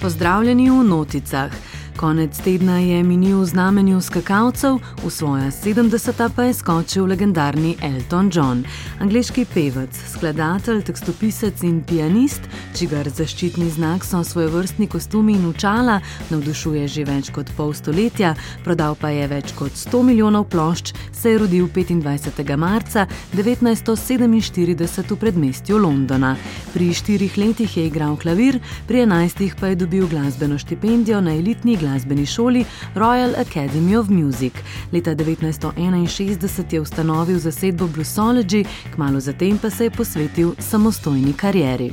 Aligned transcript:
Pozdravljeni 0.00 0.70
v 0.70 0.84
noticah. 0.84 1.52
Konec 1.96 2.38
tedna 2.40 2.78
je 2.78 3.02
minil 3.04 3.40
v 3.40 3.44
znamenju 3.44 4.00
skakalcev, 4.00 4.78
v 5.04 5.10
svoja 5.10 5.50
70. 5.52 6.30
pa 6.36 6.42
je 6.48 6.54
skočil 6.54 7.04
legendarni 7.04 7.76
Elton 7.82 8.30
John, 8.32 8.64
angliški 9.00 9.44
pevec, 9.44 9.92
skladatelj, 10.08 10.80
tekstopisec 10.88 11.62
in 11.62 11.82
pianist, 11.84 12.48
čigar 12.80 13.08
zaščitni 13.12 13.66
znak 13.70 14.04
so 14.08 14.22
svojevrstni 14.24 14.86
kostumi 14.88 15.34
in 15.36 15.44
učala, 15.50 15.98
navdušuje 16.30 16.86
že 16.88 17.02
več 17.04 17.28
kot 17.34 17.50
pol 17.56 17.74
stoletja, 17.76 18.30
prodal 18.64 18.94
pa 18.96 19.10
je 19.12 19.26
več 19.28 19.52
kot 19.58 19.76
100 19.76 20.00
milijonov 20.08 20.46
plošč, 20.48 20.94
se 21.12 21.34
je 21.34 21.40
rodil 21.42 21.66
25. 21.68 22.56
marca 22.56 23.04
1947 23.34 25.12
v 25.12 25.18
predmestju 25.20 25.80
Londona. 25.82 26.30
Pri 26.72 26.88
štirih 26.96 27.36
letih 27.42 27.76
je 27.76 27.84
igral 27.90 28.16
klavir, 28.16 28.60
pri 28.88 29.04
enajstih 29.04 29.58
pa 29.60 29.74
je 29.74 29.80
dobil 29.82 30.08
glasbeno 30.08 30.56
štipendijo 30.56 31.20
na 31.20 31.36
elitni 31.36 31.76
glasbeni 31.76 32.24
šoli 32.26 32.64
Royal 32.94 33.36
Academy 33.44 33.98
of 34.00 34.08
Music. 34.08 34.56
Leta 34.92 35.12
1961 35.12 36.72
je 36.72 36.80
ustanovil 36.80 37.38
zasedbo 37.44 37.92
Bluesology, 37.92 38.64
kmalo 38.94 39.20
zatem 39.20 39.58
pa 39.60 39.70
se 39.70 39.90
je 39.90 39.96
posvetil 40.00 40.56
samostojni 40.58 41.36
karieri. 41.36 41.92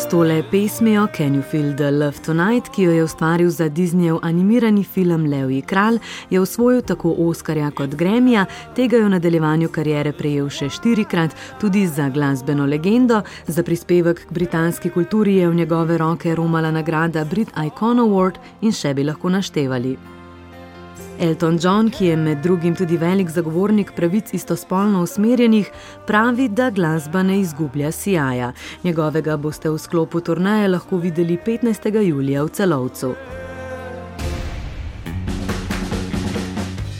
S 0.00 0.08
tole 0.08 0.42
pesmijo 0.50 1.06
Can 1.16 1.34
You 1.34 1.42
Feel 1.42 1.76
the 1.76 1.90
Love 1.90 2.18
Tonight, 2.26 2.68
ki 2.68 2.82
jo 2.82 2.92
je 2.92 3.04
ustvaril 3.04 3.50
za 3.50 3.68
Disneyjev 3.68 4.18
animirani 4.22 4.84
film 4.84 5.26
Levji 5.26 5.62
kralj, 5.62 5.98
je 6.30 6.40
osvojil 6.40 6.82
tako 6.82 7.14
Oscarja 7.18 7.70
kot 7.70 7.94
Gremija, 7.94 8.46
tega 8.76 8.96
je 8.96 9.04
v 9.04 9.10
nadaljevanju 9.12 9.68
kariere 9.68 10.12
prejel 10.12 10.48
še 10.48 10.70
štirikrat, 10.72 11.34
tudi 11.60 11.84
za 11.86 12.08
glasbeno 12.08 12.66
legendo. 12.66 13.20
Za 13.46 13.62
prispevek 13.62 14.24
k 14.24 14.32
britanski 14.32 14.90
kulturi 14.90 15.36
je 15.36 15.50
v 15.50 15.54
njegove 15.54 15.98
roke 15.98 16.34
romala 16.34 16.70
nagrada 16.70 17.24
Brit 17.24 17.52
Icon 17.66 18.00
Award 18.00 18.40
in 18.62 18.72
še 18.72 18.94
bi 18.94 19.04
lahko 19.04 19.28
naštevali. 19.28 20.19
Elton 21.20 21.58
John, 21.62 21.90
ki 21.90 22.06
je 22.06 22.16
med 22.16 22.38
drugim 22.42 22.74
tudi 22.76 22.96
velik 22.96 23.28
zagovornik 23.28 23.90
pravic 23.96 24.32
istospolno 24.32 25.02
usmerjenih, 25.02 25.70
pravi, 26.06 26.48
da 26.48 26.70
glasba 26.70 27.22
ne 27.22 27.40
izgublja 27.40 27.92
sijaja. 27.92 28.52
Njegovega 28.84 29.36
boste 29.36 29.70
v 29.70 29.78
sklopu 29.78 30.20
turnaje 30.20 30.68
lahko 30.68 30.96
videli 30.96 31.36
15. 31.46 32.00
julija 32.00 32.42
v 32.42 32.48
celovcu. 32.48 33.14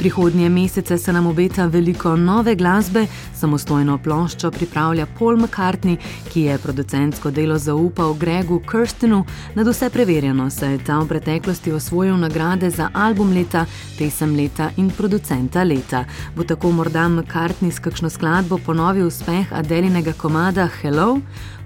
Prihodnje 0.00 0.48
mesece 0.48 0.98
se 0.98 1.12
nam 1.12 1.26
obeta 1.26 1.66
veliko 1.66 2.16
nove 2.16 2.54
glasbe, 2.54 3.06
samostojno 3.36 3.98
ploščo 3.98 4.50
pripravlja 4.50 5.06
Paul 5.18 5.36
McCartney, 5.36 5.98
ki 6.32 6.40
je 6.40 6.58
producentsko 6.58 7.30
delo 7.30 7.58
zaupal 7.58 8.14
Gregu 8.14 8.62
Kirstenu, 8.70 9.24
nad 9.54 9.68
vse 9.68 9.90
preverjeno 9.90 10.50
se 10.50 10.70
je 10.70 10.78
ta 10.84 10.98
v 10.98 11.08
preteklosti 11.08 11.72
osvojil 11.72 12.16
nagrade 12.16 12.70
za 12.70 12.88
album 12.94 13.34
leta, 13.36 13.66
pesem 13.98 14.32
leta 14.36 14.70
in 14.76 14.88
producenta 14.90 15.64
leta. 15.64 16.04
Bo 16.36 16.48
tako 16.48 16.72
morda 16.72 17.04
McCartney 17.08 17.70
s 17.70 17.78
kakšno 17.78 18.10
skladbo 18.10 18.58
ponovil 18.58 19.06
uspeh 19.06 19.52
Adelinega 19.52 20.12
komada 20.12 20.68
Hello? 20.80 21.18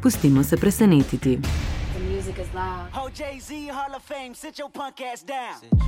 Pustimo 0.02 0.42
se 0.42 0.56
presenetiti. 0.56 1.38
Oh, 2.94 3.10
Jay-Z, 3.14 3.70
Hall 3.70 3.94
of 3.94 4.02
Fame, 4.02 4.34
sit 4.34 4.58
your 4.58 4.70
punk 4.70 5.00
ass 5.00 5.22
down. 5.22 5.84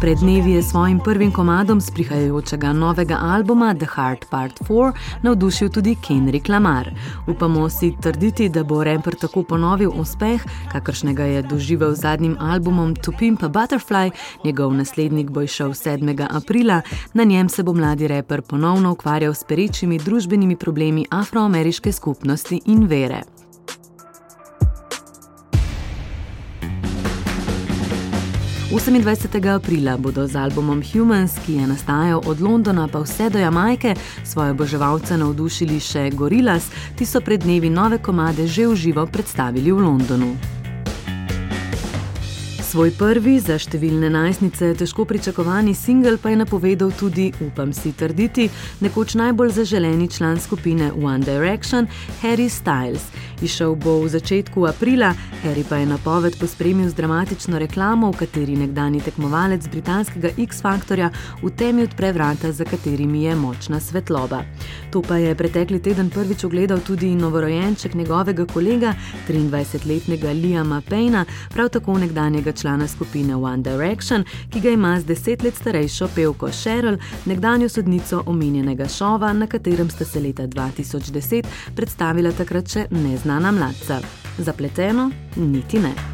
Pred 0.00 0.18
dnevi 0.18 0.52
je 0.52 0.62
svojim 0.62 0.98
prvim 0.98 1.32
komadom 1.32 1.80
z 1.80 1.90
prihajajočega 1.90 2.72
novega 2.72 3.18
albuma 3.22 3.74
The 3.74 3.86
Heart 3.86 4.26
Part 4.30 4.60
4 4.60 4.92
navdušil 5.22 5.68
tudi 5.68 5.94
Kendrick 5.94 6.48
Lamar. 6.48 6.90
Upamo 7.26 7.70
si 7.70 7.94
trditi, 8.00 8.48
da 8.48 8.64
bo 8.64 8.84
raper 8.84 9.14
tako 9.14 9.42
ponovil 9.42 9.90
uspeh, 9.96 10.44
kakršnega 10.72 11.24
je 11.24 11.42
doživel 11.42 11.94
z 11.94 12.00
zadnjim 12.00 12.36
albumom 12.40 12.96
To 12.96 13.12
Pimp 13.18 13.42
a 13.42 13.48
Butterfly, 13.48 14.10
njegov 14.44 14.74
naslednik 14.74 15.30
bo 15.30 15.42
išel 15.42 15.68
7. 15.68 16.26
aprila, 16.30 16.82
na 17.14 17.24
njem 17.24 17.48
se 17.48 17.62
bo 17.62 17.72
mladi 17.72 18.08
raper 18.08 18.42
ponovno 18.42 18.92
ukvarjal 18.92 19.34
s 19.34 19.44
perečimi 19.44 19.98
družbenimi 19.98 20.56
problemi 20.56 21.06
afroameriške 21.10 21.92
skupnosti 21.92 22.60
in 22.66 22.86
vere. 22.86 23.33
28. 28.70 29.48
aprila 29.48 29.96
bodo 29.96 30.26
z 30.26 30.36
albumom 30.36 30.82
Humans, 30.92 31.38
ki 31.46 31.52
je 31.52 31.66
nastajal 31.66 32.20
od 32.26 32.40
Londona 32.40 32.88
pa 32.88 32.98
vse 32.98 33.30
do 33.30 33.38
Jamajke, 33.38 33.94
svoje 34.24 34.50
oboževalce 34.50 35.16
navdušili 35.16 35.80
še 35.80 36.10
Gorillas, 36.10 36.70
ti 36.96 37.06
so 37.06 37.20
pred 37.20 37.44
dnevi 37.44 37.70
nove 37.70 37.98
komade 37.98 38.48
že 38.48 38.66
v 38.66 38.74
živo 38.76 39.06
predstavili 39.06 39.72
v 39.72 39.84
Londonu. 39.84 40.53
Svoj 42.74 42.90
prvi 42.98 43.36
za 43.38 43.54
številne 43.54 44.08
najstnice 44.10 44.72
težko 44.74 45.04
pričakovani 45.06 45.76
singel 45.78 46.16
pa 46.18 46.32
je 46.32 46.40
napovedal 46.40 46.88
tudi, 46.98 47.28
upam 47.46 47.70
si 47.70 47.92
trditi, 47.94 48.48
nekoč 48.82 49.14
najbolj 49.14 49.52
zaželeni 49.60 50.08
član 50.10 50.40
skupine 50.42 50.88
One 50.90 51.22
Direction, 51.22 51.86
Harry 52.18 52.48
Styles. 52.50 53.04
Išel 53.46 53.76
bo 53.78 54.00
v 54.02 54.08
začetku 54.16 54.66
aprila, 54.66 55.12
Harry 55.44 55.62
pa 55.62 55.78
je 55.78 55.86
napoved 55.86 56.34
pospremil 56.40 56.90
z 56.90 56.98
dramatično 56.98 57.60
reklamo, 57.62 58.10
v 58.10 58.24
kateri 58.24 58.58
nekdani 58.58 59.04
tekmovalec 59.06 59.70
britanskega 59.70 60.34
X-Factorja 60.34 61.12
v 61.44 61.52
temi 61.54 61.86
odpre 61.86 62.10
vrata, 62.10 62.50
za 62.50 62.66
katerimi 62.66 63.22
je 63.28 63.38
močna 63.38 63.78
svetloba. 63.78 64.42
To 64.90 64.98
pa 64.98 65.20
je 65.22 65.38
pretekli 65.38 65.78
teden 65.78 66.10
prvič 66.10 66.42
ogledal 66.42 66.82
tudi 66.82 67.14
novorojenček 67.14 67.94
njegovega 67.94 68.50
kolega, 68.50 68.96
23-letnega 69.30 70.34
Liama 70.34 70.82
Payna, 70.82 71.22
prav 71.54 71.70
tako 71.70 72.00
nekdanjega 72.02 72.50
člana 72.50 72.63
člana 72.64 72.88
skupine 72.88 73.36
One 73.36 73.62
Direction, 73.62 74.24
ki 74.50 74.60
ga 74.60 74.70
ima 74.70 75.00
z 75.00 75.04
deset 75.04 75.42
let 75.42 75.54
starejšo 75.54 76.08
pevko 76.14 76.48
Cheryl, 76.48 76.96
nekdanjo 77.24 77.68
sodnico 77.68 78.22
omenjenega 78.26 78.88
šova, 78.88 79.32
na 79.32 79.46
katerem 79.46 79.90
sta 79.90 80.04
se 80.04 80.20
leta 80.20 80.46
2010 80.46 81.44
predstavila 81.76 82.32
takrat 82.32 82.72
še 82.72 82.88
neznana 82.90 83.52
mladca. 83.52 84.00
Zapleteno? 84.38 85.10
Niti 85.36 85.78
ne. 85.78 86.13